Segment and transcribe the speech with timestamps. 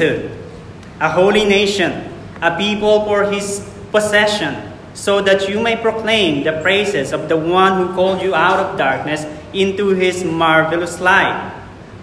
[0.00, 2.12] a holy nation,
[2.42, 7.76] a people for his possession, so that you may proclaim the praises of the one
[7.76, 11.52] who called you out of darkness into his marvelous light.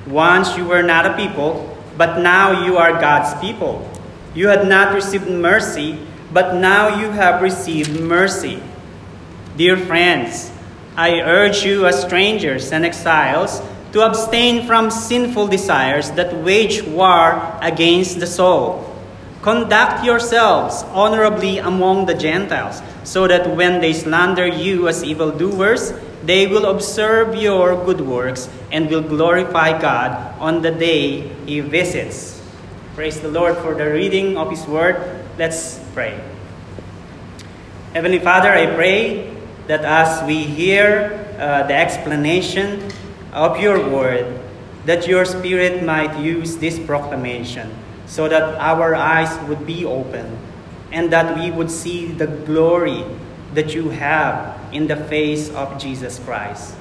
[0.08, 3.90] Once you were not a people, but now you are God's people.
[4.36, 6.00] You had not received mercy,
[6.32, 8.62] but now you have received mercy.
[9.56, 10.52] Dear friends,
[10.96, 13.62] I urge you as strangers and exiles
[13.94, 18.90] to abstain from sinful desires that wage war against the soul.
[19.42, 25.94] Conduct yourselves honorably among the Gentiles, so that when they slander you as evildoers,
[26.24, 32.42] they will observe your good works and will glorify God on the day He visits.
[32.96, 34.96] Praise the Lord for the reading of His Word.
[35.38, 36.20] Let's pray.
[37.94, 39.36] Heavenly Father, I pray
[39.68, 42.90] that as we hear uh, the explanation
[43.34, 44.40] of your word,
[44.86, 47.74] that your Spirit might use this proclamation
[48.06, 50.38] so that our eyes would be open
[50.92, 53.04] and that we would see the glory
[53.54, 56.76] that you have in the face of Jesus Christ.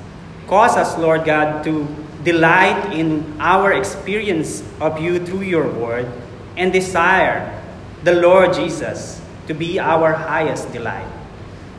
[0.47, 1.89] Cause us, Lord God, to
[2.23, 6.11] delight in our experience of you through your word
[6.57, 7.63] and desire
[8.05, 11.09] the Lord Jesus to be our highest delight.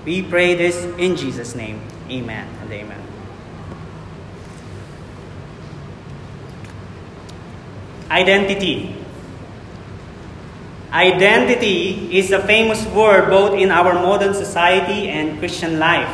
[0.06, 1.82] We pray this in Jesus' name.
[2.10, 3.13] Amen and amen.
[8.14, 8.94] Identity.
[10.94, 16.14] Identity is a famous word both in our modern society and Christian life.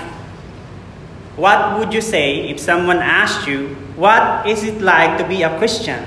[1.35, 5.51] What would you say if someone asked you, What is it like to be a
[5.59, 5.99] Christian?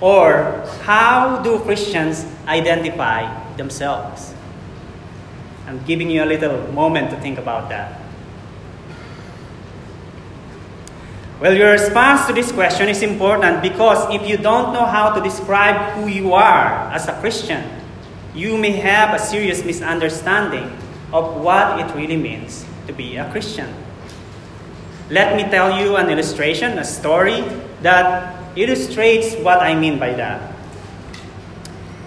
[0.00, 3.28] Or, How do Christians identify
[3.60, 4.32] themselves?
[5.66, 7.97] I'm giving you a little moment to think about that.
[11.40, 15.22] Well, your response to this question is important because if you don't know how to
[15.22, 17.62] describe who you are as a Christian,
[18.34, 20.66] you may have a serious misunderstanding
[21.12, 23.72] of what it really means to be a Christian.
[25.10, 27.46] Let me tell you an illustration, a story
[27.82, 30.42] that illustrates what I mean by that.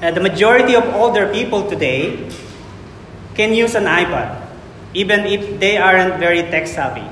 [0.02, 2.30] Uh, the majority of older people today
[3.36, 4.46] can use an iPad,
[4.94, 7.08] even if they aren't very tech savvy.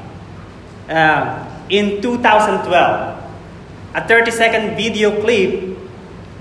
[0.90, 2.66] Uh, in 2012,
[3.94, 5.78] a 30 second video clip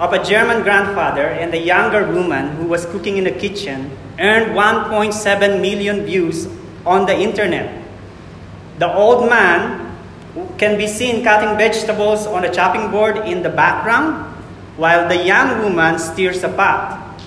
[0.01, 4.57] of a German grandfather and a younger woman who was cooking in the kitchen earned
[4.57, 6.49] 1.7 million views
[6.87, 7.85] on the internet.
[8.79, 9.97] The old man
[10.57, 14.25] can be seen cutting vegetables on a chopping board in the background,
[14.77, 17.21] while the young woman steers a pot.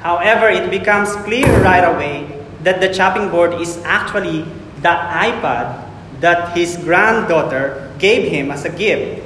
[0.00, 4.42] However, it becomes clear right away that the chopping board is actually
[4.84, 5.89] the iPad
[6.20, 9.24] that his granddaughter gave him as a gift,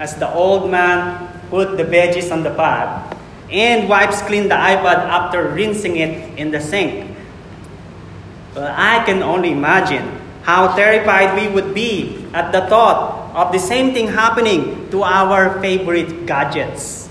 [0.00, 3.12] as the old man put the veggies on the pot
[3.52, 7.14] and wipes clean the iPad after rinsing it in the sink.
[8.54, 13.58] Well, I can only imagine how terrified we would be at the thought of the
[13.58, 17.08] same thing happening to our favorite gadgets.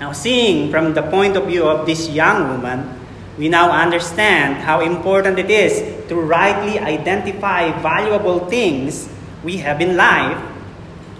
[0.00, 3.03] Now, seeing from the point of view of this young woman,
[3.36, 9.08] we now understand how important it is to rightly identify valuable things
[9.42, 10.38] we have in life.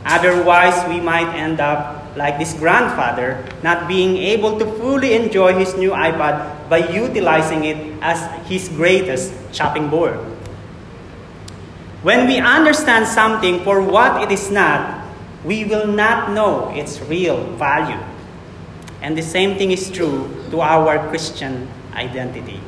[0.05, 5.75] Otherwise, we might end up like this grandfather, not being able to fully enjoy his
[5.75, 10.15] new iPad by utilizing it as his greatest chopping board.
[12.03, 15.03] When we understand something for what it is not,
[15.43, 17.99] we will not know its real value.
[19.03, 22.61] And the same thing is true to our Christian identity.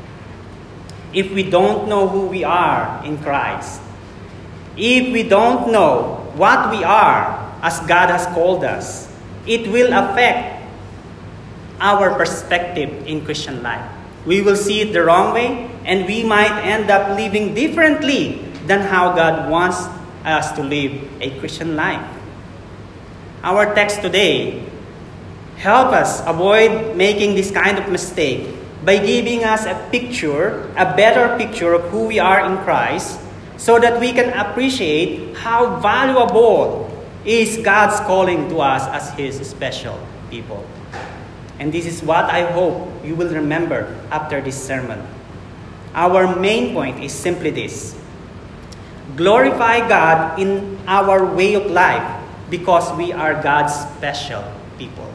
[1.13, 3.81] If we don't know who we are in Christ,
[4.77, 9.09] if we don't know what we are as God has called us,
[9.47, 10.65] it will affect
[11.81, 13.85] our perspective in Christian life.
[14.27, 18.81] We will see it the wrong way, and we might end up living differently than
[18.81, 19.87] how God wants
[20.25, 22.03] us to live a Christian life.
[23.43, 24.67] Our text today
[25.57, 28.51] help us avoid making this kind of mistake
[28.87, 33.19] by giving us a picture, a better picture of who we are in Christ,
[33.59, 36.87] so that we can appreciate how valuable
[37.27, 39.99] is God's calling to us as His special
[40.31, 40.63] people.
[41.59, 45.03] And this is what I hope you will remember after this sermon.
[45.93, 47.99] Our main point is simply this
[49.17, 52.07] glorify God in our way of life
[52.51, 54.45] because we are God's special
[54.79, 55.11] people.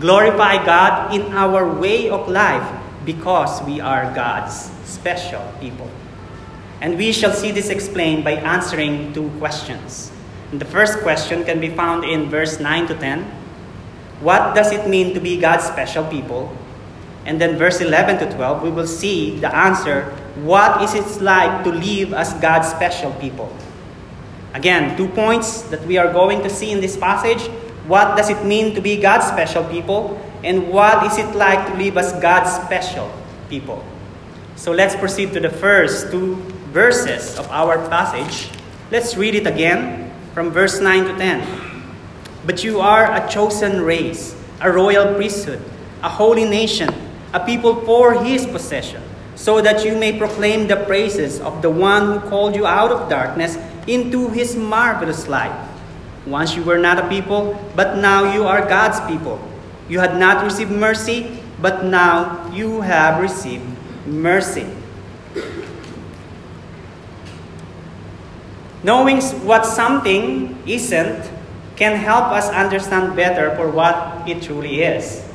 [0.00, 2.66] Glorify God in our way of life
[3.04, 5.90] because we are God's special people.
[6.80, 10.12] And we shall see this explained by answering two questions.
[10.52, 13.24] And the first question can be found in verse 9 to 10.
[14.20, 16.50] what does it mean to be God's special people?
[17.24, 20.10] And then verse 11 to 12, we will see the answer
[20.42, 23.50] what is it like to live as God's special people?
[24.54, 27.50] Again, two points that we are going to see in this passage.
[27.88, 30.20] What does it mean to be God's special people?
[30.44, 33.10] And what is it like to live as God's special
[33.48, 33.82] people?
[34.56, 36.36] So let's proceed to the first two
[36.68, 38.52] verses of our passage.
[38.90, 41.42] Let's read it again from verse 9 to 10.
[42.44, 45.64] But you are a chosen race, a royal priesthood,
[46.02, 46.92] a holy nation,
[47.32, 49.02] a people for his possession
[49.34, 53.08] so that you may proclaim the praises of the one who called you out of
[53.08, 53.56] darkness
[53.86, 55.54] into his marvelous light.
[56.28, 59.40] Once you were not a people, but now you are God's people.
[59.88, 63.64] You had not received mercy, but now you have received
[64.06, 64.66] mercy.
[68.82, 71.30] Knowing what something isn't
[71.76, 75.26] can help us understand better for what it truly is.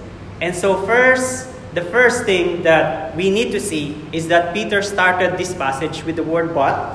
[0.41, 5.37] And so, first, the first thing that we need to see is that Peter started
[5.37, 6.93] this passage with the word but,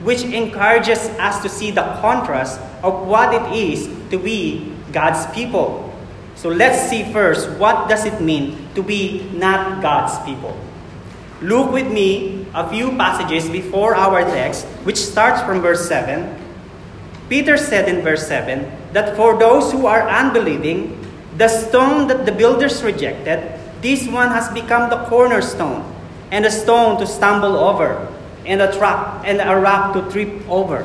[0.00, 5.92] which encourages us to see the contrast of what it is to be God's people.
[6.34, 10.56] So let's see first what does it mean to be not God's people.
[11.40, 16.34] Look with me a few passages before our text, which starts from verse 7.
[17.28, 20.94] Peter said in verse 7 that for those who are unbelieving,
[21.36, 25.86] the stone that the builders rejected this one has become the cornerstone,
[26.32, 28.08] and a stone to stumble over,
[28.44, 30.82] and a trap and a rock to trip over.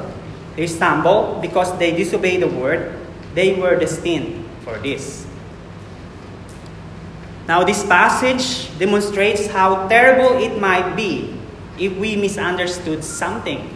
[0.56, 2.94] They stumble because they disobey the word.
[3.34, 5.26] They were destined for this.
[7.48, 11.36] Now, this passage demonstrates how terrible it might be
[11.78, 13.70] if we misunderstood something.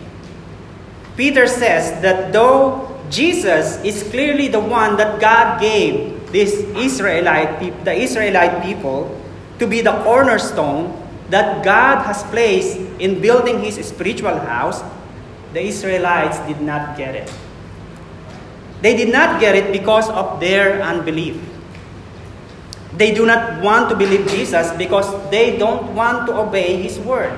[1.17, 7.93] Peter says that though Jesus is clearly the one that God gave this Israelite the
[7.95, 9.09] Israelite people
[9.59, 10.93] to be the cornerstone
[11.29, 14.83] that God has placed in building his spiritual house,
[15.53, 17.31] the Israelites did not get it.
[18.81, 21.41] They did not get it because of their unbelief.
[22.93, 27.37] They do not want to believe Jesus because they don't want to obey his word.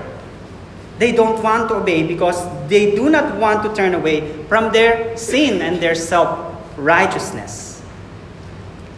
[1.00, 2.36] They don't want to obey because
[2.68, 7.82] they do not want to turn away from their sin and their self righteousness.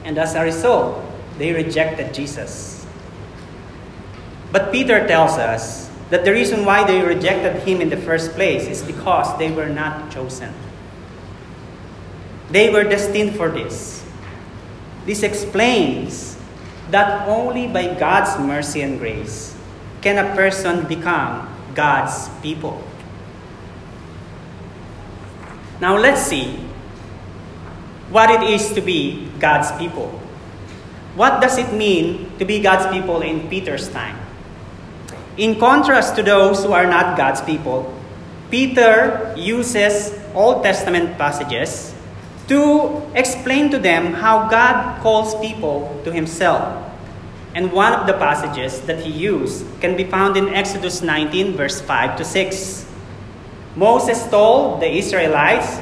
[0.04, 1.04] And as a result,
[1.38, 2.86] they rejected Jesus.
[4.52, 8.68] But Peter tells us that the reason why they rejected him in the first place
[8.68, 10.54] is because they were not chosen.
[12.52, 14.04] They were destined for this.
[15.06, 16.38] This explains
[16.92, 19.56] that only by God's mercy and grace
[20.02, 22.84] can a person become God's people.
[25.80, 26.60] Now let's see
[28.12, 30.12] what it is to be God's people.
[31.16, 34.21] What does it mean to be God's people in Peter's time?
[35.38, 37.94] In contrast to those who are not God's people,
[38.50, 41.96] Peter uses Old Testament passages
[42.48, 46.84] to explain to them how God calls people to himself.
[47.56, 51.80] And one of the passages that he used can be found in Exodus 19, verse
[51.80, 52.86] 5 to 6.
[53.76, 55.80] Moses told the Israelites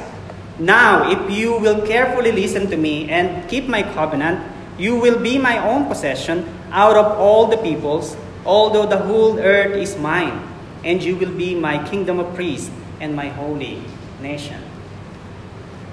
[0.60, 4.44] now, if you will carefully listen to me and keep my covenant,
[4.78, 9.76] you will be my own possession out of all the peoples, although the whole earth
[9.76, 10.40] is mine,
[10.84, 12.70] and you will be my kingdom of priests
[13.00, 13.82] and my holy
[14.20, 14.62] nation.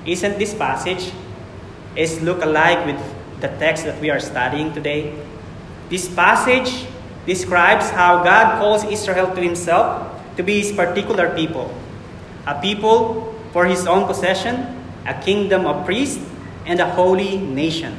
[0.06, 1.12] Isn't this passage
[1.96, 3.00] is look alike with
[3.42, 5.14] the text that we are studying today?
[5.90, 6.88] This passage
[7.26, 11.74] describes how God calls Israel to himself to be his particular people,
[12.46, 16.24] a people for his own possession, a kingdom of priests,
[16.66, 17.98] and a holy nation.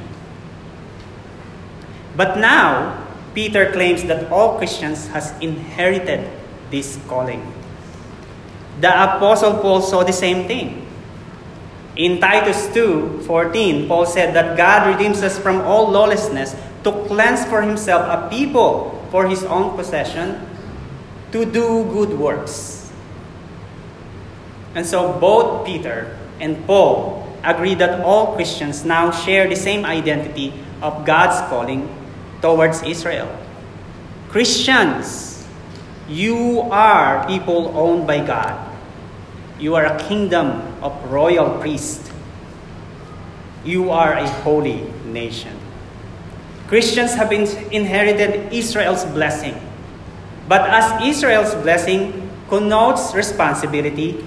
[2.17, 2.98] But now,
[3.39, 6.27] Peter claims that all Christians has inherited
[6.75, 7.39] this calling.
[8.83, 10.83] The apostle Paul saw the same thing.
[11.95, 17.63] In Titus 2:14, Paul said that God redeems us from all lawlessness to cleanse for
[17.63, 20.43] himself a people for his own possession
[21.31, 22.91] to do good works.
[24.75, 30.59] And so both Peter and Paul agree that all Christians now share the same identity
[30.83, 31.87] of God's calling
[32.41, 33.29] towards Israel.
[34.29, 35.47] Christians,
[36.09, 38.57] you are people owned by God.
[39.59, 42.11] You are a kingdom of royal priests.
[43.65, 45.59] You are a holy nation.
[46.69, 49.57] Christians have inherited Israel's blessing.
[50.49, 54.25] But as Israel's blessing connotes responsibility,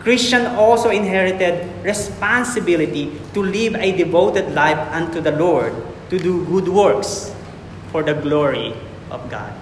[0.00, 5.74] Christian also inherited responsibility to live a devoted life unto the Lord,
[6.10, 7.34] to do good works
[7.90, 8.74] for the glory
[9.10, 9.52] of God.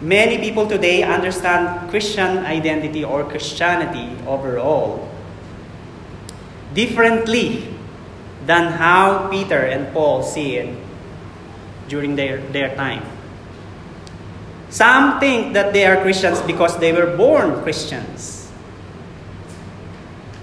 [0.00, 5.08] Many people today understand Christian identity or Christianity overall
[6.74, 7.66] differently
[8.44, 10.76] than how Peter and Paul see it
[11.88, 13.02] during their, their time.
[14.68, 18.52] Some think that they are Christians because they were born Christians.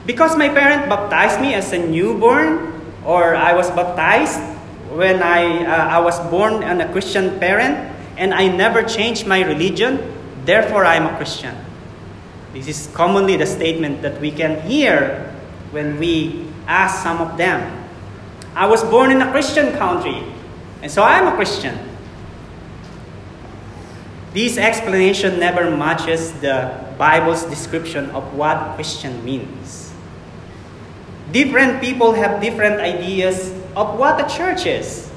[0.05, 2.72] Because my parent baptized me as a newborn,
[3.05, 4.39] or I was baptized
[4.91, 9.41] when I, uh, I was born and a Christian parent, and I never changed my
[9.43, 9.99] religion,
[10.45, 11.55] therefore I am a Christian.
[12.53, 15.33] This is commonly the statement that we can hear
[15.71, 17.83] when we ask some of them.
[18.55, 20.21] I was born in a Christian country,
[20.81, 21.77] and so I am a Christian.
[24.33, 29.92] This explanation never matches the Bible's description of what Christian means.
[31.33, 35.09] Different people have different ideas of what a church is.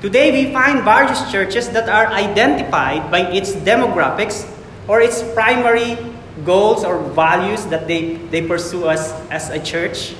[0.00, 4.46] Today, we find various churches that are identified by its demographics
[4.86, 5.98] or its primary
[6.44, 10.14] goals or values that they, they pursue as, as a church.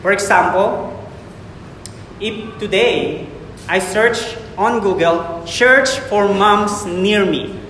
[0.00, 0.88] For example,
[2.18, 3.28] if today
[3.68, 7.60] I search on Google, church for moms near me,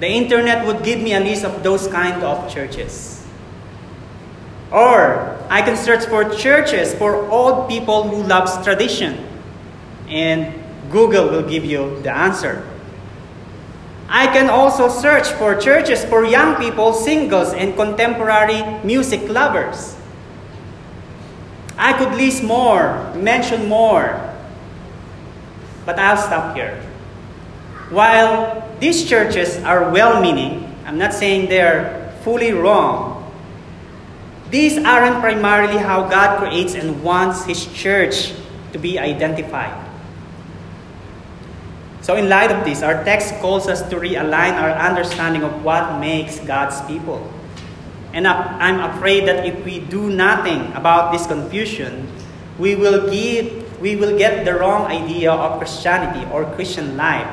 [0.00, 3.17] the internet would give me a list of those kind of churches.
[4.70, 9.26] Or I can search for churches for old people who loves tradition
[10.08, 10.54] and
[10.90, 12.66] Google will give you the answer.
[14.08, 19.96] I can also search for churches for young people, singles, and contemporary music lovers.
[21.76, 24.18] I could list more, mention more,
[25.84, 26.82] but I'll stop here.
[27.90, 33.17] While these churches are well meaning, I'm not saying they're fully wrong.
[34.50, 38.32] These aren't primarily how God creates and wants His church
[38.72, 39.76] to be identified.
[42.00, 46.00] So, in light of this, our text calls us to realign our understanding of what
[46.00, 47.20] makes God's people.
[48.14, 52.08] And I'm afraid that if we do nothing about this confusion,
[52.58, 57.28] we will, give, we will get the wrong idea of Christianity or Christian life,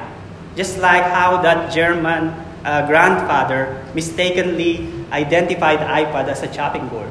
[0.57, 7.10] just like how that German uh, grandfather mistakenly identified iPad as a chopping board.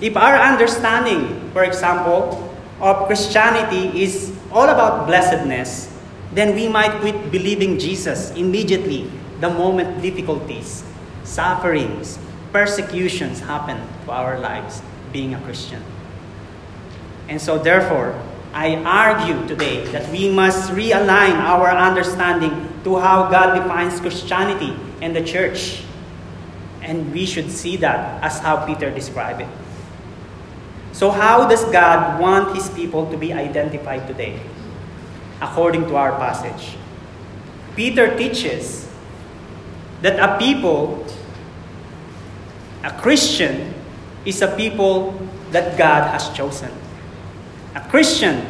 [0.00, 2.38] If our understanding, for example,
[2.80, 5.90] of Christianity is all about blessedness,
[6.32, 10.84] then we might quit believing Jesus immediately the moment difficulties,
[11.24, 12.18] sufferings,
[12.52, 15.82] persecutions happen to our lives being a Christian.
[17.28, 18.14] And so, therefore,
[18.52, 25.14] I argue today that we must realign our understanding to how God defines Christianity and
[25.14, 25.84] the church.
[26.80, 29.48] And we should see that as how Peter described it.
[30.92, 34.40] So, how does God want His people to be identified today?
[35.40, 36.76] According to our passage,
[37.76, 38.88] Peter teaches
[40.00, 41.04] that a people,
[42.82, 43.74] a Christian,
[44.24, 45.12] is a people
[45.50, 46.72] that God has chosen.
[47.74, 48.40] A Christian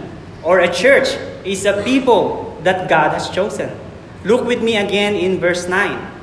[0.42, 3.70] or a church is a people that God has chosen.
[4.22, 6.13] Look with me again in verse 9.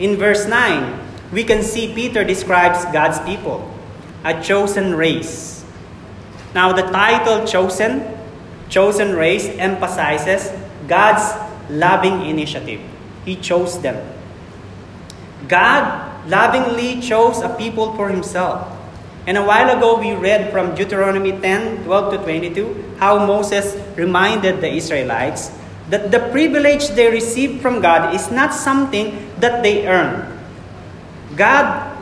[0.00, 3.70] In verse 9, we can see Peter describes God's people,
[4.24, 5.50] a chosen race
[6.54, 8.02] now, the title chosen,
[8.68, 10.50] chosen race, emphasizes
[10.88, 11.22] God's
[11.70, 12.80] loving initiative.
[13.24, 14.02] He chose them.
[15.46, 18.66] God lovingly chose a people for himself.
[19.26, 24.60] And a while ago, we read from Deuteronomy 10 12 to 22 how Moses reminded
[24.60, 25.52] the Israelites
[25.88, 30.38] that the privilege they received from God is not something that they earn.
[31.36, 31.96] God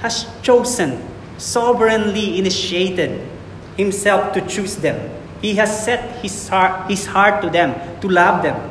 [0.00, 1.02] has chosen,
[1.38, 3.26] sovereignly initiated
[3.76, 5.10] himself to choose them.
[5.40, 8.70] He has set his heart, his heart to them, to love them.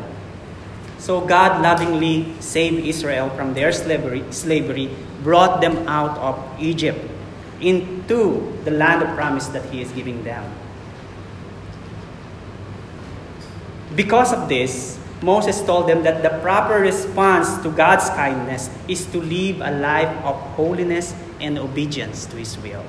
[0.99, 4.91] So God lovingly saved Israel from their slavery, slavery,
[5.23, 6.99] brought them out of Egypt
[7.61, 10.43] into the land of promise that He is giving them.
[13.95, 19.19] Because of this, Moses told them that the proper response to God's kindness is to
[19.19, 22.85] live a life of holiness and obedience to His will.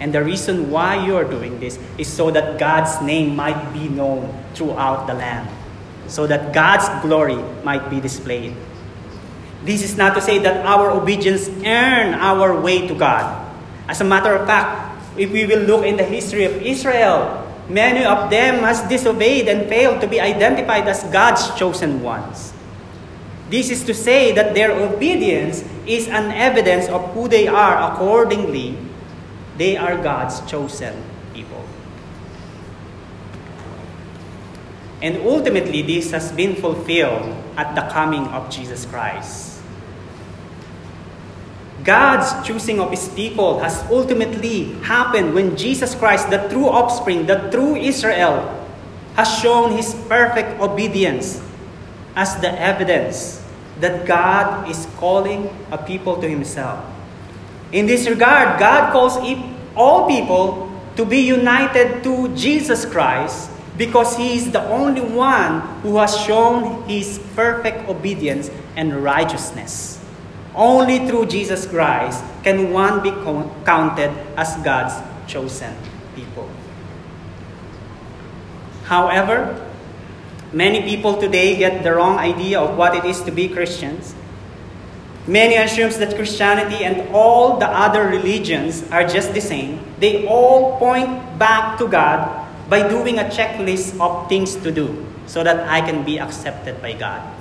[0.00, 3.88] And the reason why you are doing this is so that God's name might be
[3.88, 5.48] known throughout the land,
[6.06, 8.54] so that God's glory might be displayed.
[9.64, 13.46] This is not to say that our obedience earn our way to God.
[13.88, 18.04] As a matter of fact, if we will look in the history of Israel, many
[18.04, 22.52] of them has disobeyed and failed to be identified as God's chosen ones.
[23.48, 27.92] This is to say that their obedience is an evidence of who they are.
[27.92, 28.76] Accordingly,
[29.56, 30.94] they are God's chosen
[31.32, 31.64] people.
[35.00, 39.55] And ultimately, this has been fulfilled at the coming of Jesus Christ.
[41.86, 47.46] God's choosing of His people has ultimately happened when Jesus Christ, the true offspring, the
[47.54, 48.42] true Israel,
[49.14, 51.40] has shown His perfect obedience
[52.18, 53.40] as the evidence
[53.78, 56.82] that God is calling a people to Himself.
[57.70, 59.14] In this regard, God calls
[59.76, 60.66] all people
[60.96, 66.82] to be united to Jesus Christ because He is the only one who has shown
[66.88, 70.02] His perfect obedience and righteousness.
[70.56, 74.08] Only through Jesus Christ can one be counted
[74.40, 74.96] as God's
[75.28, 75.76] chosen
[76.16, 76.48] people.
[78.88, 79.52] However,
[80.52, 84.14] many people today get the wrong idea of what it is to be Christians.
[85.26, 89.84] Many assume that Christianity and all the other religions are just the same.
[89.98, 95.44] They all point back to God by doing a checklist of things to do so
[95.44, 97.35] that I can be accepted by God.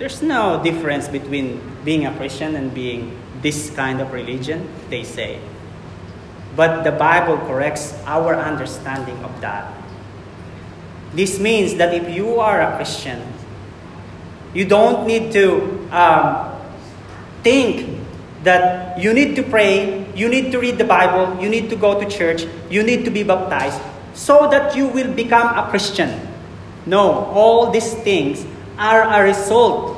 [0.00, 5.38] There's no difference between being a Christian and being this kind of religion, they say.
[6.56, 9.68] But the Bible corrects our understanding of that.
[11.12, 13.20] This means that if you are a Christian,
[14.54, 16.56] you don't need to um,
[17.42, 18.00] think
[18.42, 22.00] that you need to pray, you need to read the Bible, you need to go
[22.00, 23.78] to church, you need to be baptized,
[24.14, 26.26] so that you will become a Christian.
[26.86, 28.46] No, all these things
[28.78, 29.89] are a result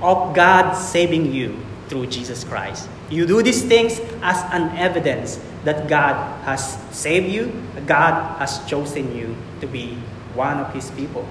[0.00, 2.88] of God saving you through Jesus Christ.
[3.10, 6.14] You do these things as an evidence that God
[6.44, 7.52] has saved you,
[7.86, 9.94] God has chosen you to be
[10.34, 11.26] one of His people.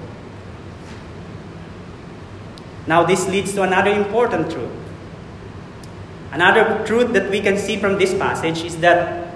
[2.86, 4.72] Now, this leads to another important truth.
[6.32, 9.34] Another truth that we can see from this passage is that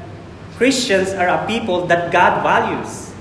[0.57, 3.13] Christians are a people that God values.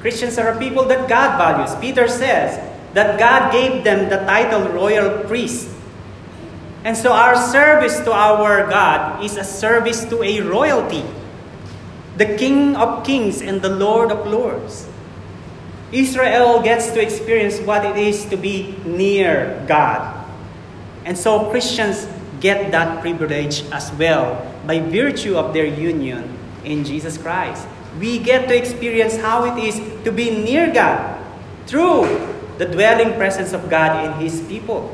[0.00, 1.78] Christians are a people that God values.
[1.80, 2.58] Peter says,
[2.94, 5.68] that God gave them the title royal priest.
[6.84, 11.04] And so our service to our God is a service to a royalty,
[12.16, 14.88] the King of kings and the Lord of lords.
[15.92, 20.24] Israel gets to experience what it is to be near God.
[21.04, 22.06] And so Christians
[22.40, 27.66] get that privilege as well by virtue of their union in Jesus Christ.
[27.98, 31.18] We get to experience how it is to be near God
[31.66, 32.06] through
[32.60, 34.92] the dwelling presence of God in His people.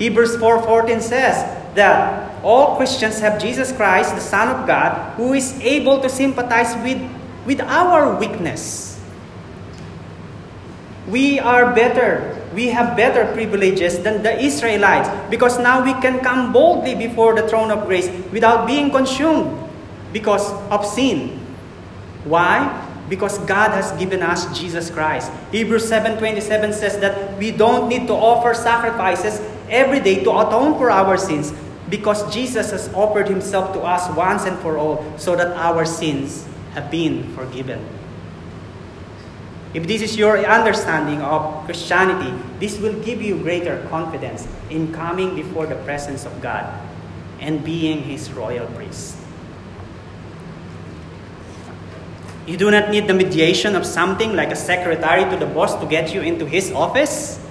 [0.00, 1.44] Hebrews 4.14 says
[1.76, 6.72] that all Christians have Jesus Christ, the Son of God, who is able to sympathize
[6.80, 6.96] with,
[7.44, 8.98] with our weakness.
[11.06, 12.32] We are better.
[12.54, 17.46] We have better privileges than the Israelites because now we can come boldly before the
[17.46, 19.52] throne of grace without being consumed
[20.14, 21.44] because of sin.
[22.24, 22.85] Why?
[23.08, 25.30] Because God has given us Jesus Christ.
[25.52, 29.40] Hebrews 7:27 says that we don't need to offer sacrifices
[29.70, 31.52] every day to atone for our sins
[31.88, 36.46] because Jesus has offered himself to us once and for all so that our sins
[36.74, 37.78] have been forgiven.
[39.74, 45.34] If this is your understanding of Christianity, this will give you greater confidence in coming
[45.36, 46.64] before the presence of God
[47.40, 49.15] and being his royal priest.
[52.46, 55.86] You do not need the mediation of something like a secretary to the boss to
[55.86, 57.42] get you into his office.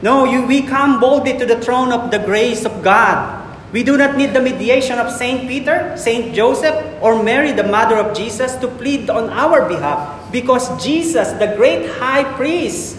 [0.00, 3.44] No, you, we come boldly to the throne of the grace of God.
[3.72, 7.96] We do not need the mediation of Saint Peter, Saint Joseph, or Mary, the mother
[7.96, 12.96] of Jesus, to plead on our behalf because Jesus, the great high priest,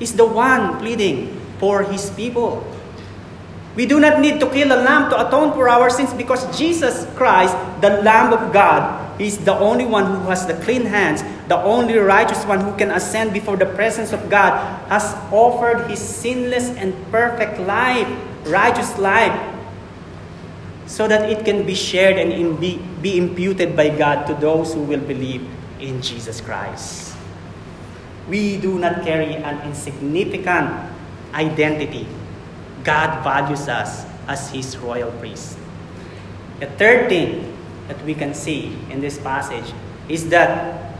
[0.00, 2.66] is the one pleading for his people.
[3.76, 7.06] We do not need to kill a lamb to atone for our sins because Jesus
[7.14, 11.56] Christ, the Lamb of God, is the only one who has the clean hands, the
[11.56, 14.52] only righteous one who can ascend before the presence of God,
[14.88, 18.08] has offered his sinless and perfect life,
[18.46, 19.34] righteous life,
[20.86, 24.82] so that it can be shared and be, be imputed by God to those who
[24.82, 25.46] will believe
[25.80, 27.14] in Jesus Christ.
[28.28, 30.70] We do not carry an insignificant
[31.34, 32.06] identity
[32.84, 35.58] God values us as His royal priest.
[36.60, 37.51] The third thing
[37.92, 39.68] that we can see in this passage
[40.08, 40.96] is that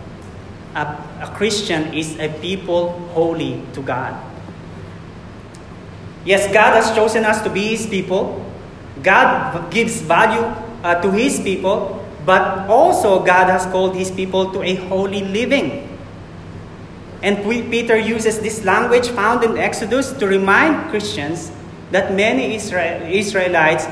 [0.76, 0.84] a,
[1.24, 4.12] a Christian is a people holy to God.
[6.24, 8.44] Yes, God has chosen us to be His people.
[9.02, 10.44] God gives value
[10.84, 15.88] uh, to His people, but also God has called His people to a holy living.
[17.22, 21.50] And Peter uses this language found in Exodus to remind Christians
[21.90, 23.86] that many Israel, Israelites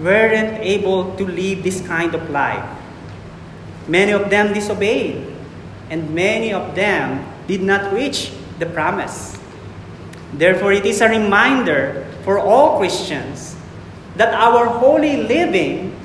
[0.00, 2.64] weren't able to live this kind of life.
[3.86, 5.26] Many of them disobeyed,
[5.90, 9.38] and many of them did not reach the promise.
[10.32, 13.56] Therefore, it is a reminder for all Christians
[14.16, 15.96] that our holy living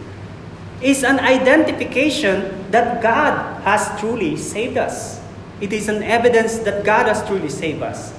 [0.81, 5.21] is an identification that God has truly saved us.
[5.61, 8.13] It is an evidence that God has truly saved us.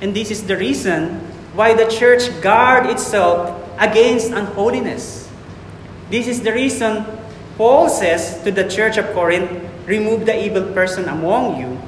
[0.00, 1.20] And this is the reason
[1.54, 5.28] why the church guard itself against unholiness.
[6.08, 7.04] This is the reason
[7.58, 9.50] Paul says to the church of Corinth,
[9.86, 11.80] remove the evil person among you.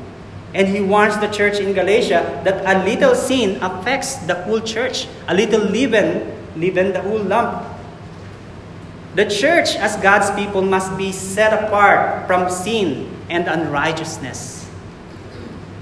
[0.54, 5.06] And he warns the church in Galatia that a little sin affects the whole church.
[5.26, 7.66] A little leaven leaven the whole lump.
[9.14, 14.68] The church, as God's people, must be set apart from sin and unrighteousness.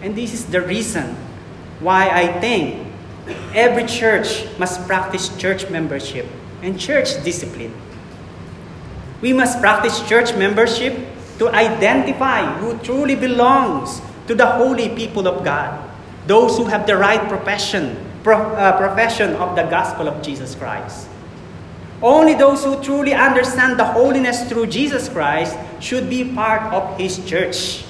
[0.02, 1.16] And this is the reason
[1.80, 2.91] why I think
[3.54, 6.26] every church must practice church membership
[6.62, 7.74] and church discipline.
[9.20, 10.98] We must practice church membership
[11.38, 15.78] to identify who truly belongs to the holy people of God,
[16.26, 21.08] those who have the right profession, pro, uh, profession of the gospel of Jesus Christ.
[22.02, 27.24] Only those who truly understand the holiness through Jesus Christ should be part of His
[27.24, 27.84] church.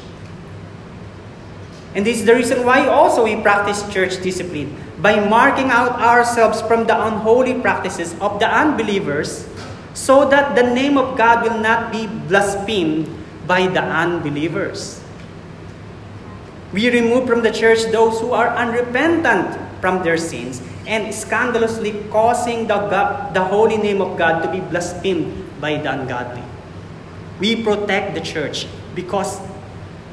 [1.95, 6.63] And this is the reason why also we practice church discipline by marking out ourselves
[6.63, 9.51] from the unholy practices of the unbelievers
[9.95, 13.11] so that the name of God will not be blasphemed
[13.47, 15.03] by the unbelievers.
[16.73, 22.69] We remove from the church those who are unrepentant from their sins and scandalously causing
[22.69, 26.43] the, God, the holy name of God to be blasphemed by the ungodly.
[27.41, 29.41] We protect the church because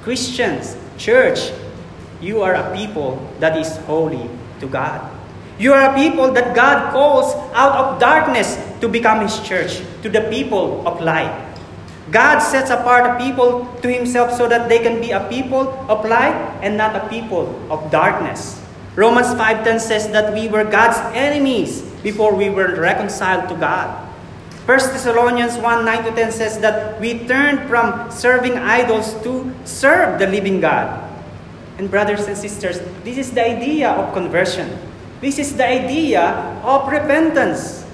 [0.02, 1.52] Christians, church,
[2.19, 5.00] you are a people that is holy to God.
[5.60, 10.10] You are a people that God calls out of darkness to become His church, to
[10.10, 11.36] the people of light.
[12.12, 16.08] God sets apart a people to Himself so that they can be a people of
[16.08, 18.60] light and not a people of darkness.
[18.95, 24.08] Romans 5.10 says that we were God's enemies before we were reconciled to God.
[24.65, 30.19] 1 Thessalonians 1 9 to 10 says that we turned from serving idols to serve
[30.19, 31.09] the living God.
[31.80, 34.68] And brothers and sisters, this is the idea of conversion.
[35.22, 36.20] This is the idea
[36.60, 37.88] of repentance.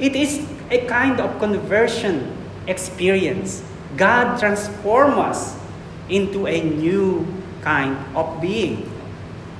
[0.00, 2.32] It is a kind of conversion
[2.66, 3.62] experience.
[3.94, 5.56] God transforms us
[6.08, 7.28] into a new
[7.60, 8.88] kind of being,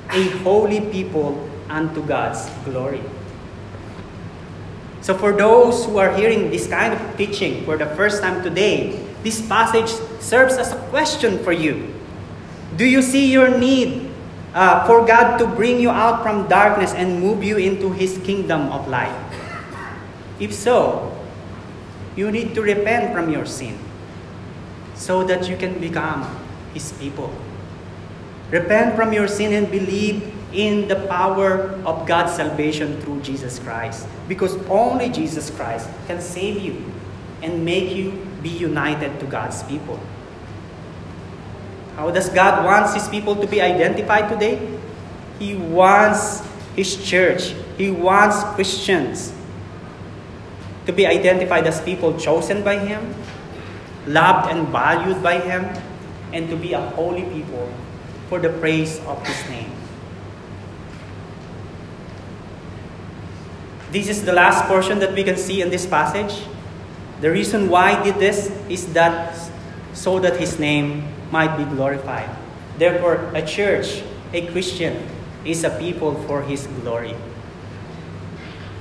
[0.08, 1.36] a holy people
[1.68, 3.04] unto God's glory.
[5.02, 9.04] So, for those who are hearing this kind of teaching for the first time today,
[9.22, 11.95] this passage serves as a question for you.
[12.76, 14.12] Do you see your need
[14.52, 18.68] uh, for God to bring you out from darkness and move you into His kingdom
[18.68, 19.16] of light?
[20.38, 21.16] If so,
[22.16, 23.78] you need to repent from your sin
[24.94, 26.28] so that you can become
[26.74, 27.32] His people.
[28.50, 34.06] Repent from your sin and believe in the power of God's salvation through Jesus Christ.
[34.28, 36.84] Because only Jesus Christ can save you
[37.42, 38.12] and make you
[38.42, 39.98] be united to God's people.
[41.96, 44.60] How does God wants His people to be identified today?
[45.38, 46.44] He wants
[46.76, 47.56] His church.
[47.76, 49.32] He wants Christians
[50.84, 53.14] to be identified as people chosen by Him,
[54.06, 55.64] loved and valued by Him,
[56.32, 57.72] and to be a holy people
[58.28, 59.72] for the praise of His name.
[63.90, 66.44] This is the last portion that we can see in this passage.
[67.22, 69.32] The reason why he did this is that
[69.94, 72.28] so that his name might be glorified.
[72.78, 75.02] Therefore, a church, a Christian,
[75.44, 77.14] is a people for his glory.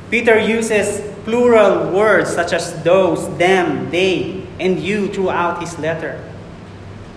[0.10, 6.22] Peter uses plural words such as those, them, they, and you throughout his letter.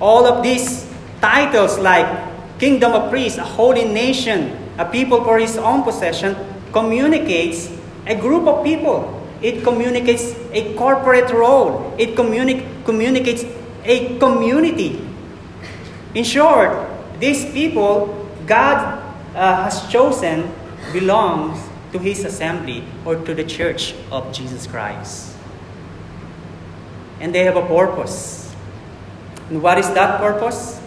[0.00, 0.88] All of these
[1.20, 2.06] titles like
[2.58, 6.36] kingdom of priests, a holy nation, a people for his own possession,
[6.72, 7.70] communicates
[8.06, 9.14] a group of people.
[9.42, 11.94] It communicates a corporate role.
[11.98, 13.44] It communi- communicates
[13.84, 15.07] a community.
[16.14, 16.88] In short,
[17.20, 19.04] these people God
[19.36, 20.50] uh, has chosen
[20.92, 21.60] belongs
[21.92, 25.36] to his assembly or to the church of Jesus Christ.
[27.20, 28.54] And they have a purpose.
[29.50, 30.80] And what is that purpose?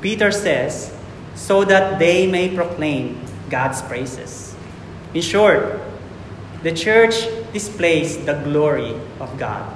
[0.00, 0.92] Peter says,
[1.34, 4.54] so that they may proclaim God's praises.
[5.14, 5.80] In short,
[6.62, 9.75] the church displays the glory of God.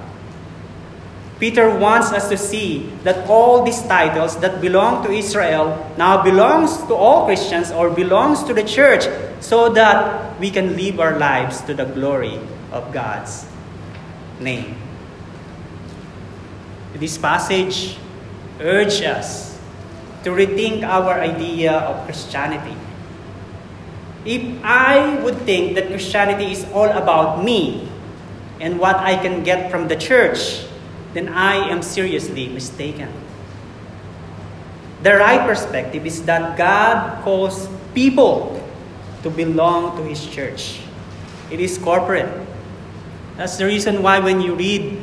[1.41, 6.77] Peter wants us to see that all these titles that belong to Israel now belongs
[6.85, 9.09] to all Christians or belongs to the church
[9.41, 12.37] so that we can live our lives to the glory
[12.71, 13.49] of God's
[14.39, 14.77] name.
[16.93, 17.97] This passage
[18.61, 19.57] urges us
[20.21, 22.77] to rethink our idea of Christianity.
[24.29, 27.89] If I would think that Christianity is all about me
[28.61, 30.69] and what I can get from the church,
[31.13, 33.11] then I am seriously mistaken.
[35.03, 38.61] The right perspective is that God calls people
[39.23, 40.81] to belong to His church.
[41.49, 42.29] It is corporate.
[43.35, 44.99] That's the reason why when you read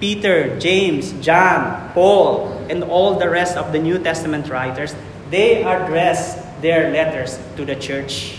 [0.00, 4.94] Peter, James, John, Paul, and all the rest of the New Testament writers,
[5.30, 8.38] they address their letters to the church.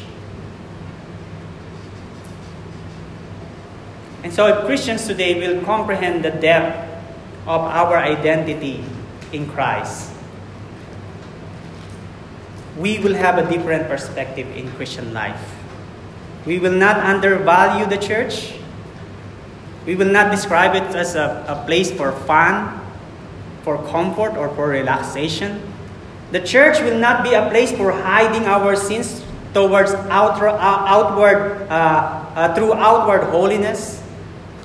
[4.23, 6.88] And so, if Christians today will comprehend the depth
[7.47, 8.83] of our identity
[9.31, 10.11] in Christ,
[12.77, 15.55] we will have a different perspective in Christian life.
[16.45, 18.53] We will not undervalue the church.
[19.85, 22.79] We will not describe it as a, a place for fun,
[23.63, 25.61] for comfort, or for relaxation.
[26.31, 31.67] The church will not be a place for hiding our sins towards outro, uh, outward,
[31.69, 33.98] uh, uh, through outward holiness.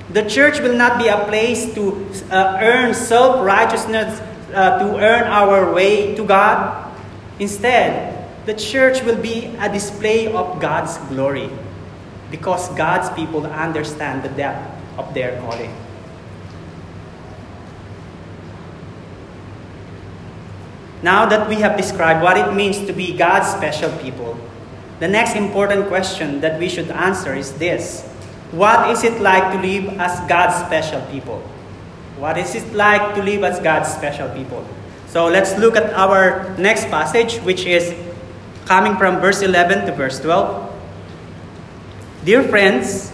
[0.09, 4.21] The church will not be a place to uh, earn self righteousness,
[4.53, 6.93] uh, to earn our way to God.
[7.39, 8.13] Instead,
[8.45, 11.49] the church will be a display of God's glory
[12.29, 14.61] because God's people understand the depth
[14.97, 15.73] of their calling.
[21.01, 24.37] Now that we have described what it means to be God's special people,
[24.99, 28.07] the next important question that we should answer is this
[28.55, 31.39] what is it like to live as God's special people?
[32.17, 34.65] What is it like to live as God's special people?
[35.07, 37.93] So let's look at our next passage, which is
[38.65, 40.71] coming from verse 11 to verse 12.
[42.23, 43.11] Dear friends,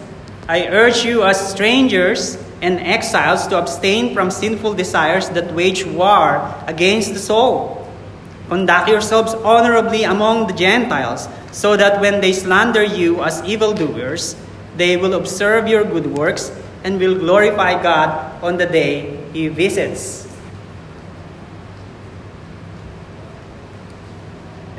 [0.48, 6.54] I urge you as strangers and exiles to abstain from sinful desires that wage war
[6.68, 7.90] against the soul.
[8.48, 14.36] Conduct yourselves honorably among the Gentiles, so that when they slander you as evildoers,
[14.78, 16.52] they will observe your good works
[16.84, 20.28] and will glorify God on the day He visits.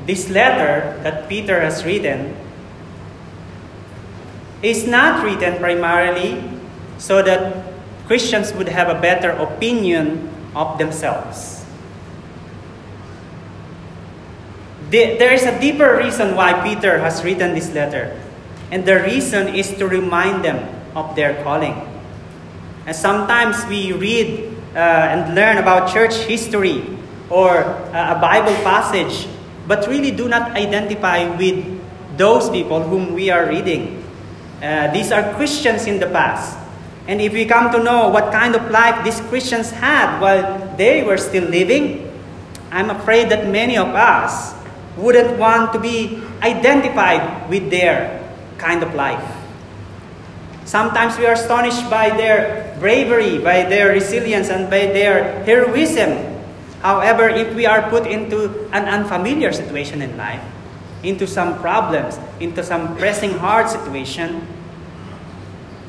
[0.07, 2.35] This letter that Peter has written
[4.63, 6.43] is not written primarily
[6.99, 7.73] so that
[8.07, 11.65] Christians would have a better opinion of themselves.
[14.91, 18.13] There is a deeper reason why Peter has written this letter.
[18.73, 20.65] And the reason is to remind them
[20.97, 21.77] of their calling.
[22.87, 26.81] And sometimes we read uh, and learn about church history
[27.29, 29.29] or uh, a Bible passage,
[29.69, 31.61] but really do not identify with
[32.17, 34.03] those people whom we are reading.
[34.63, 36.57] Uh, these are Christians in the past.
[37.07, 41.03] And if we come to know what kind of life these Christians had while they
[41.03, 42.09] were still living,
[42.71, 44.55] I'm afraid that many of us
[44.97, 48.22] wouldn't want to be identified with their
[48.63, 49.21] kind of life.
[50.65, 56.15] Sometimes we are astonished by their bravery, by their resilience, and by their heroism.
[56.81, 60.43] However, if we are put into an unfamiliar situation in life,
[61.03, 64.47] into some problems, into some pressing hard situation,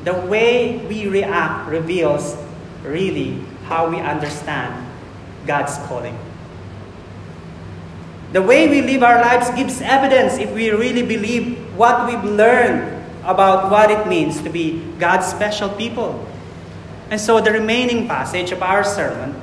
[0.02, 2.36] the way we react reveals
[2.82, 4.74] really how we understand
[5.46, 6.18] God's calling.
[8.34, 12.90] The way we live our lives gives evidence if we really believe what we've learned
[13.22, 16.18] about what it means to be God's special people.
[17.14, 19.40] And so the remaining passage of our sermon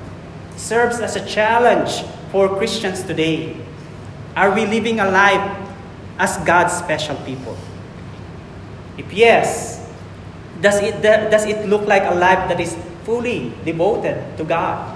[0.58, 2.04] serves as a challenge
[2.36, 3.56] for Christians today.
[4.36, 5.40] Are we living a life
[6.20, 7.56] as God's special people?
[8.98, 9.88] If yes,
[10.60, 12.76] does it, does it look like a life that is
[13.06, 14.91] fully devoted to God?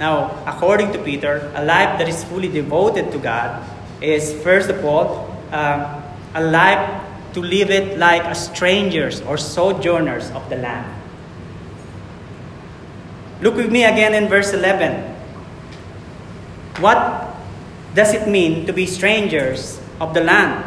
[0.00, 3.62] Now, according to Peter, a life that is fully devoted to God
[4.00, 6.02] is, first of all, um,
[6.34, 10.88] a life to live it like a strangers or sojourners of the land.
[13.42, 15.04] Look with me again in verse 11.
[16.80, 17.36] What
[17.94, 20.64] does it mean to be strangers of the land?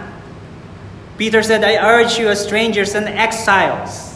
[1.18, 4.14] Peter said, I urge you as strangers and exiles.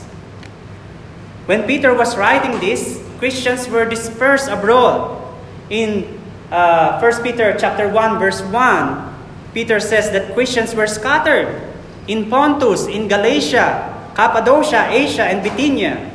[1.48, 5.22] When Peter was writing this, Christians were dispersed abroad.
[5.70, 6.20] In
[6.52, 9.16] uh, 1 Peter chapter 1 verse 1,
[9.54, 11.62] Peter says that Christians were scattered
[12.08, 16.12] in Pontus, in Galatia, Cappadocia, Asia, and Bithynia.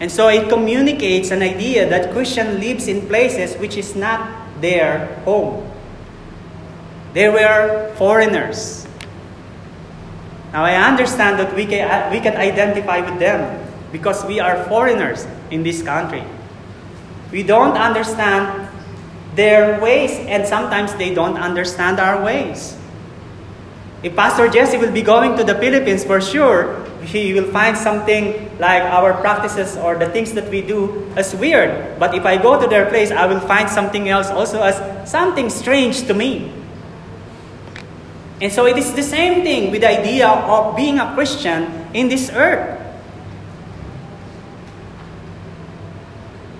[0.00, 4.28] And so it communicates an idea that Christian lives in places which is not
[4.60, 5.70] their home.
[7.14, 8.86] They were foreigners.
[10.52, 13.63] Now I understand that we can, we can identify with them
[13.94, 16.24] because we are foreigners in this country.
[17.30, 18.66] We don't understand
[19.36, 22.76] their ways, and sometimes they don't understand our ways.
[24.02, 28.50] If Pastor Jesse will be going to the Philippines for sure, he will find something
[28.58, 31.98] like our practices or the things that we do as weird.
[32.00, 35.50] But if I go to their place, I will find something else also as something
[35.50, 36.50] strange to me.
[38.42, 42.08] And so it is the same thing with the idea of being a Christian in
[42.08, 42.83] this earth.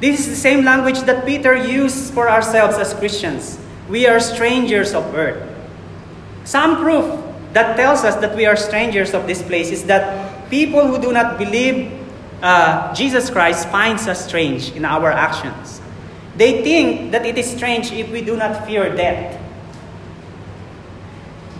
[0.05, 3.59] This is the same language that Peter used for ourselves as Christians.
[3.89, 5.41] We are strangers of earth.
[6.45, 10.87] Some proof that tells us that we are strangers of this place is that people
[10.87, 11.91] who do not believe
[12.43, 15.81] uh, Jesus Christ finds us strange in our actions.
[16.37, 19.41] They think that it is strange if we do not fear death.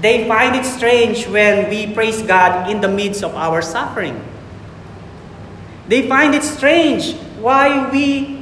[0.03, 4.23] They find it strange when we praise God in the midst of our suffering.
[5.89, 8.34] They find it strange why we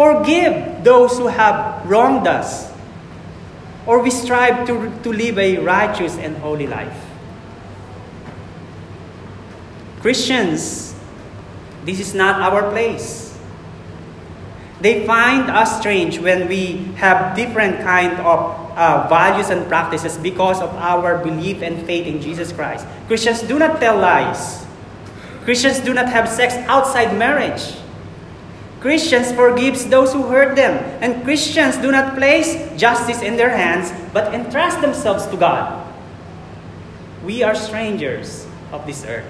[0.00, 2.72] forgive those who have wronged us,
[3.84, 6.96] or we strive to, to live a righteous and holy life.
[10.00, 10.94] Christians,
[11.84, 13.36] this is not our place.
[14.80, 20.62] They find us strange when we have different kind of uh, values and practices because
[20.62, 22.86] of our belief and faith in Jesus Christ.
[23.06, 24.64] Christians do not tell lies.
[25.44, 27.76] Christians do not have sex outside marriage.
[28.80, 30.72] Christians forgives those who hurt them,
[31.04, 35.84] and Christians do not place justice in their hands, but entrust themselves to God.
[37.22, 39.28] We are strangers of this earth.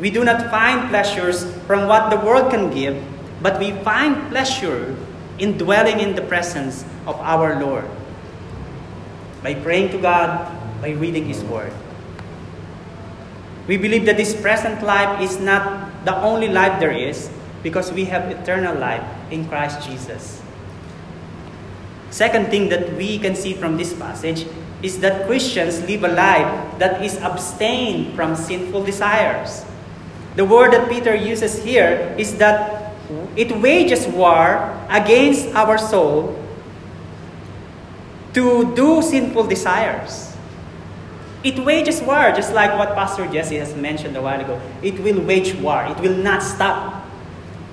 [0.00, 2.98] We do not find pleasures from what the world can give,
[3.40, 4.96] but we find pleasure
[5.38, 7.86] in dwelling in the presence of our Lord.
[9.44, 10.50] By praying to God,
[10.82, 11.72] by reading His Word.
[13.68, 17.30] We believe that this present life is not the only life there is
[17.62, 20.42] because we have eternal life in Christ Jesus.
[22.10, 24.46] Second thing that we can see from this passage
[24.82, 29.64] is that Christians live a life that is abstained from sinful desires.
[30.36, 32.92] The word that Peter uses here is that
[33.36, 36.38] it wages war against our soul
[38.34, 40.36] to do sinful desires.
[41.44, 44.60] It wages war, just like what Pastor Jesse has mentioned a while ago.
[44.82, 47.01] It will wage war, it will not stop.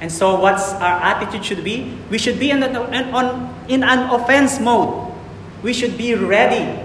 [0.02, 1.98] And so, what's our attitude should be?
[2.10, 2.76] We should be in an,
[3.14, 5.14] on, in an offense mode.
[5.62, 6.80] We should be ready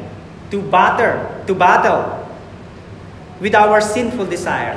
[0.50, 2.26] to batter, to battle
[3.40, 4.74] with our sinful desire.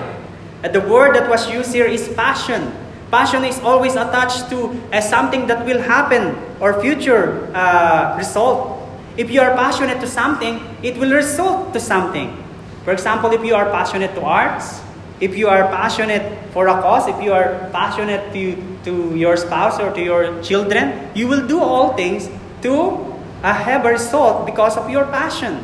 [0.64, 2.74] And the word that was used here is passion.
[3.10, 8.78] Passion is always attached to as something that will happen or future uh, result.
[9.16, 12.38] If you are passionate to something, it will result to something.
[12.84, 14.82] For example, if you are passionate to arts,
[15.20, 19.80] if you are passionate for a cause, if you are passionate to, to your spouse
[19.80, 22.30] or to your children, you will do all things
[22.62, 25.64] to uh, have a result because of your passion.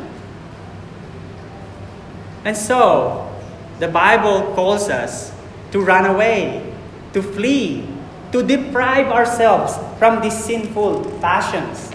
[2.44, 3.30] And so,
[3.78, 5.32] the Bible calls us
[5.72, 6.72] to run away,
[7.12, 7.88] to flee,
[8.32, 11.90] to deprive ourselves from these sinful passions.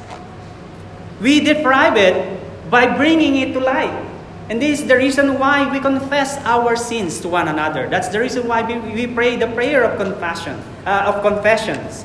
[1.22, 4.09] We deprive it by bringing it to light.
[4.50, 7.88] And this is the reason why we confess our sins to one another.
[7.88, 12.04] That's the reason why we, we pray the prayer of confession, uh, of confessions.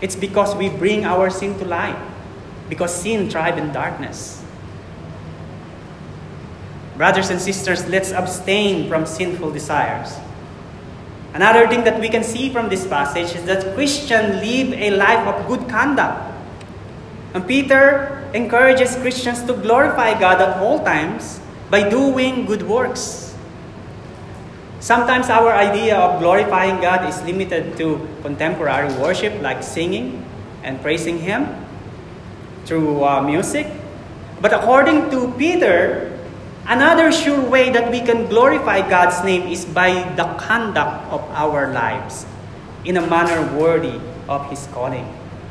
[0.00, 1.98] It's because we bring our sin to light.
[2.68, 4.44] Because sin thrives in darkness.
[6.96, 10.16] Brothers and sisters, let's abstain from sinful desires.
[11.34, 15.26] Another thing that we can see from this passage is that Christians live a life
[15.26, 16.31] of good conduct.
[17.32, 21.40] And Peter encourages Christians to glorify God at all times
[21.70, 23.32] by doing good works.
[24.80, 30.20] Sometimes our idea of glorifying God is limited to contemporary worship like singing
[30.62, 31.48] and praising Him
[32.66, 33.66] through uh, music.
[34.42, 36.12] But according to Peter,
[36.66, 41.72] another sure way that we can glorify God's name is by the conduct of our
[41.72, 42.26] lives
[42.84, 43.96] in a manner worthy
[44.28, 45.06] of His calling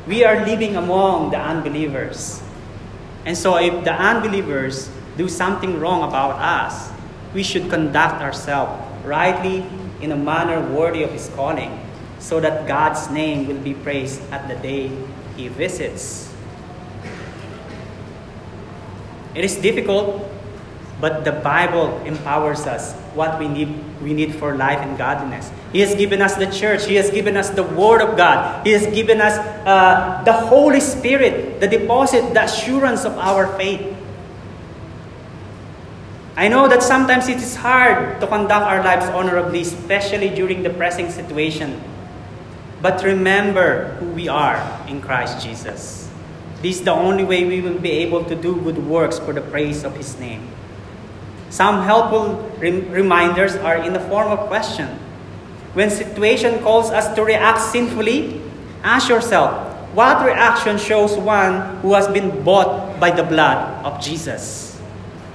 [0.07, 2.41] we are living among the unbelievers.
[3.25, 6.89] And so, if the unbelievers do something wrong about us,
[7.33, 9.65] we should conduct ourselves rightly
[10.01, 11.79] in a manner worthy of His calling,
[12.19, 14.89] so that God's name will be praised at the day
[15.37, 16.33] He visits.
[19.35, 20.27] It is difficult,
[20.99, 25.51] but the Bible empowers us what we need we need for life and godliness.
[25.71, 26.85] He has given us the church.
[26.85, 28.65] He has given us the Word of God.
[28.65, 33.95] He has given us uh, the Holy Spirit, the deposit, the assurance of our faith.
[36.35, 40.69] I know that sometimes it is hard to conduct our lives honorably, especially during the
[40.69, 41.81] pressing situation.
[42.81, 46.09] But remember who we are in Christ Jesus.
[46.61, 49.41] This is the only way we will be able to do good works for the
[49.41, 50.47] praise of His name.
[51.51, 54.87] Some helpful rem- reminders are in the form of question.
[55.75, 58.41] When situation calls us to react sinfully,
[58.83, 64.79] ask yourself, what reaction shows one who has been bought by the blood of Jesus?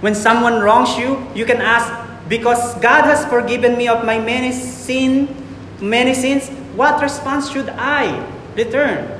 [0.00, 1.92] When someone wrongs you, you can ask,
[2.28, 5.28] because God has forgiven me of my many sin,
[5.80, 8.24] many sins, what response should I
[8.56, 9.15] return?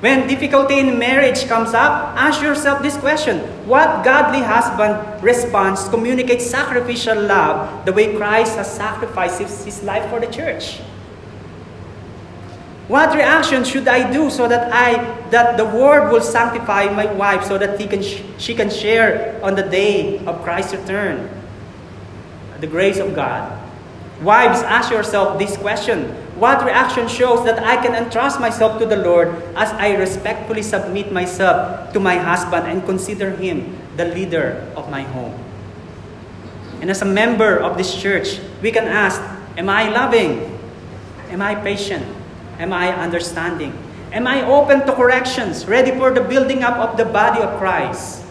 [0.00, 6.48] When difficulty in marriage comes up, ask yourself this question What godly husband responds communicates
[6.48, 10.80] sacrificial love the way Christ has sacrificed his life for the church?
[12.88, 14.98] What reaction should I do so that I
[15.30, 19.54] that the word will sanctify my wife so that he can she can share on
[19.54, 21.28] the day of Christ's return?
[22.58, 23.46] The grace of God.
[24.24, 28.96] Wives, ask yourself this question what reaction shows that I can entrust myself to the
[28.96, 29.28] Lord
[29.60, 35.02] as I respectfully submit myself to my husband and consider him the leader of my
[35.02, 35.36] home?
[36.80, 39.20] And as a member of this church, we can ask
[39.58, 40.58] Am I loving?
[41.28, 42.08] Am I patient?
[42.58, 43.76] Am I understanding?
[44.10, 48.24] Am I open to corrections, ready for the building up of the body of Christ?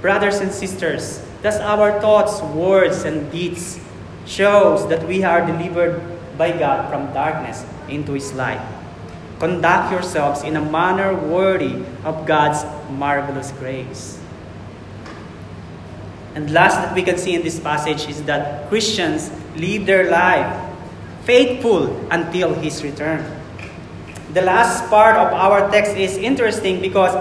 [0.00, 3.80] Brothers and sisters, does our thoughts, words, and deeds
[4.24, 8.62] shows that we are delivered by God from darkness into His light.
[9.38, 14.18] Conduct yourselves in a manner worthy of God's marvelous grace.
[16.34, 20.46] And last that we can see in this passage is that Christians live their life
[21.26, 23.26] faithful until His return.
[24.32, 27.14] The last part of our text is interesting because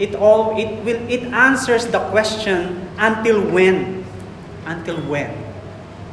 [0.00, 4.02] it all it will it answers the question until when
[4.64, 5.30] until when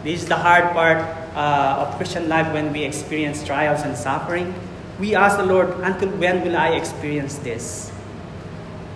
[0.03, 0.99] this is the hard part
[1.37, 4.53] uh, of Christian life when we experience trials and suffering.
[4.99, 7.91] We ask the Lord, until when will I experience this?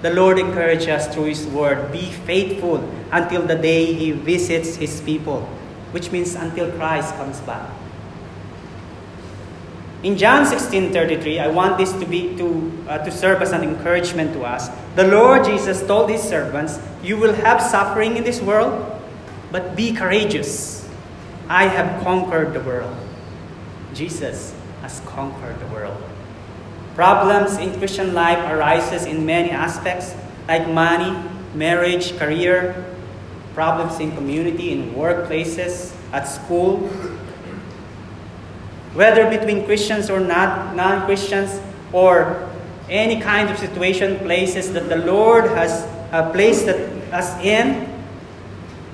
[0.02, 2.82] The Lord encourages us through His Word, be faithful
[3.12, 5.42] until the day He visits His people,
[5.92, 7.70] which means until Christ comes back.
[10.02, 14.34] In John 16:33, I want this to be to uh, to serve as an encouragement
[14.34, 14.74] to us.
[14.96, 18.74] The Lord Jesus told his servants, "You will have suffering in this world,
[19.54, 20.81] but be courageous.
[21.52, 22.96] I have conquered the world.
[23.94, 26.02] Jesus has conquered the world.
[26.96, 30.16] Problems in Christian life arises in many aspects
[30.48, 31.12] like money,
[31.54, 32.96] marriage, career,
[33.54, 36.88] problems in community, in workplaces, at school.
[38.94, 41.60] Whether between Christians or not non-Christians
[41.92, 42.48] or
[42.90, 45.84] any kind of situation, places that the Lord has
[46.14, 47.91] uh, placed us in,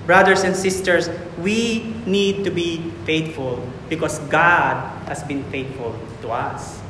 [0.07, 6.81] brothers and sisters, we need to be faithful because God has been faithful to us.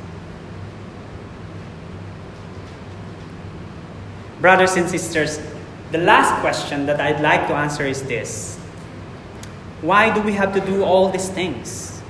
[4.40, 5.42] Brothers and sisters,
[5.90, 8.56] the last question that I'd like to answer is this
[9.82, 12.00] Why do we have to do all these things?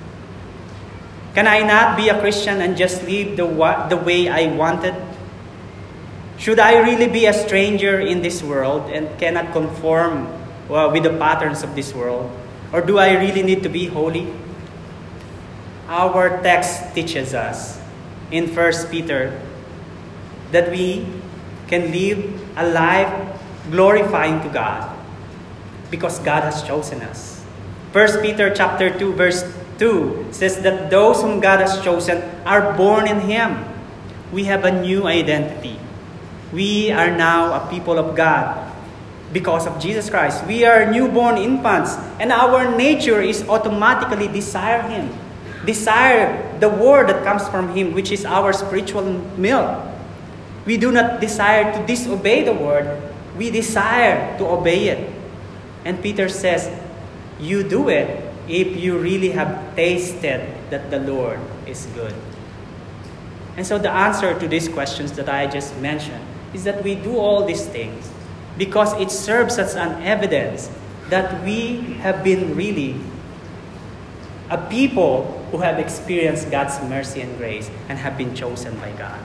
[1.34, 3.46] Can I not be a Christian and just live the,
[3.88, 4.94] the way I wanted?
[6.36, 10.28] Should I really be a stranger in this world and cannot conform
[10.68, 12.30] well, with the patterns of this world?
[12.72, 14.28] Or do I really need to be holy?
[15.88, 17.80] Our text teaches us
[18.30, 19.40] in 1 Peter
[20.52, 21.06] that we
[21.66, 22.20] can live
[22.56, 23.08] a life
[23.70, 24.96] glorifying to God
[25.90, 27.40] because God has chosen us.
[27.92, 29.44] 1 Peter chapter 2 verse
[29.78, 33.64] 2 says that those whom God has chosen are born in him.
[34.32, 35.80] We have a new identity.
[36.52, 38.67] We are now a people of God
[39.32, 40.46] because of Jesus Christ.
[40.46, 45.12] We are newborn infants, and our nature is automatically desire Him.
[45.66, 49.04] Desire the word that comes from Him, which is our spiritual
[49.36, 49.84] milk.
[50.64, 52.86] We do not desire to disobey the word,
[53.36, 55.12] we desire to obey it.
[55.84, 56.68] And Peter says,
[57.38, 62.14] You do it if you really have tasted that the Lord is good.
[63.56, 66.24] And so the answer to these questions that I just mentioned
[66.54, 68.10] is that we do all these things
[68.58, 70.68] because it serves as an evidence
[71.08, 73.00] that we have been really
[74.50, 79.20] a people who have experienced God's mercy and grace and have been chosen by God.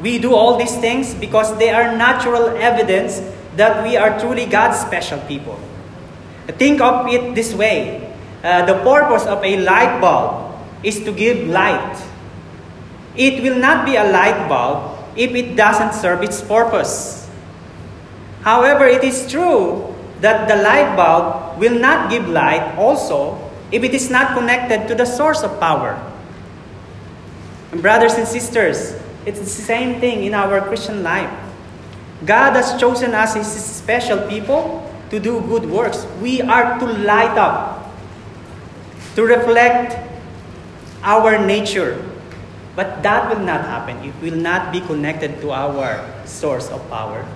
[0.00, 3.20] We do all these things because they are natural evidence
[3.56, 5.58] that we are truly God's special people.
[6.58, 8.14] Think of it this way
[8.44, 11.98] uh, the purpose of a light bulb is to give light.
[13.16, 17.25] It will not be a light bulb if it doesn't serve its purpose.
[18.46, 19.90] However, it is true
[20.22, 23.42] that the light bulb will not give light also
[23.74, 25.98] if it is not connected to the source of power.
[27.72, 28.94] And brothers and sisters,
[29.26, 31.28] it's the same thing in our Christian life.
[32.24, 36.06] God has chosen us as His special people to do good works.
[36.22, 37.90] We are to light up,
[39.16, 39.98] to reflect
[41.02, 41.98] our nature.
[42.76, 43.98] But that will not happen.
[44.06, 47.26] It will not be connected to our source of power,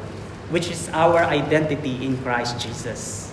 [0.51, 3.33] which is our identity in Christ Jesus.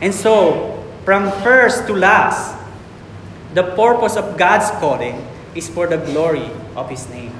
[0.00, 2.56] And so, from first to last,
[3.54, 7.32] the purpose of God's calling is for the glory of His name.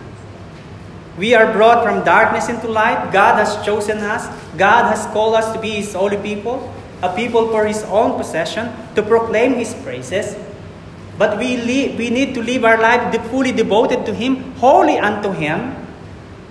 [1.18, 3.12] We are brought from darkness into light.
[3.12, 4.26] God has chosen us.
[4.56, 8.72] God has called us to be His holy people, a people for His own possession,
[8.94, 10.36] to proclaim His praises.
[11.18, 11.56] But we,
[11.94, 15.83] we need to live our life fully devoted to Him, holy unto Him,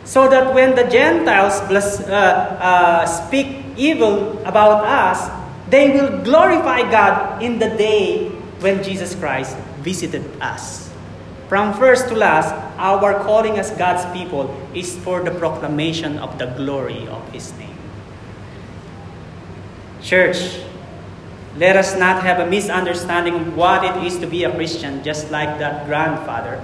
[0.05, 2.11] so that when the Gentiles bless, uh,
[2.59, 5.31] uh, speak evil about us,
[5.69, 8.29] they will glorify God in the day
[8.59, 10.91] when Jesus Christ visited us.
[11.47, 16.47] From first to last, our calling as God's people is for the proclamation of the
[16.57, 17.77] glory of His name.
[20.01, 20.59] Church,
[21.55, 25.29] let us not have a misunderstanding of what it is to be a Christian, just
[25.31, 26.63] like that grandfather.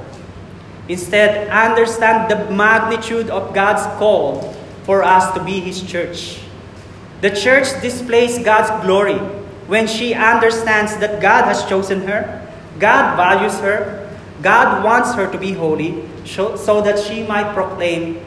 [0.90, 6.42] Instead, understand the magnitude of God's call for us to be His church.
[7.22, 9.20] The church displays God's glory
[9.70, 12.42] when she understands that God has chosen her,
[12.80, 14.10] God values her,
[14.42, 18.24] God wants her to be holy so that she might proclaim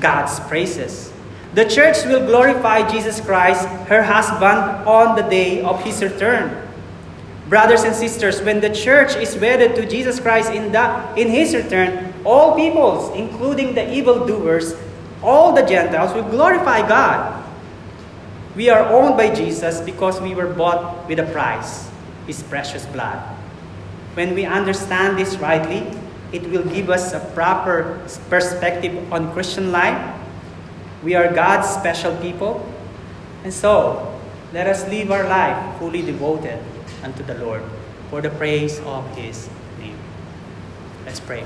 [0.00, 1.12] God's praises.
[1.54, 6.63] The church will glorify Jesus Christ, her husband, on the day of his return.
[7.54, 11.54] Brothers and sisters, when the church is wedded to Jesus Christ in, the, in his
[11.54, 14.74] return, all peoples, including the evildoers,
[15.22, 17.44] all the Gentiles, will glorify God.
[18.56, 21.88] We are owned by Jesus because we were bought with a price,
[22.26, 23.22] his precious blood.
[24.14, 25.86] When we understand this rightly,
[26.32, 29.94] it will give us a proper perspective on Christian life.
[31.04, 32.68] We are God's special people.
[33.44, 34.20] And so,
[34.52, 36.58] let us live our life fully devoted
[37.04, 37.62] unto the Lord
[38.10, 39.48] for the praise of His
[39.78, 39.98] name.
[41.04, 41.44] Let's pray.